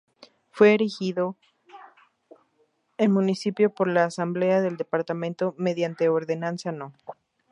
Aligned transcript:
Fue 0.49 0.73
erigido 0.73 1.37
en 2.97 3.11
municipio 3.11 3.69
por 3.69 3.87
la 3.87 4.05
Asamblea 4.05 4.59
del 4.59 4.75
Departamento, 4.75 5.53
mediante 5.59 6.09
Ordenanza 6.09 6.71
No. 6.71 6.91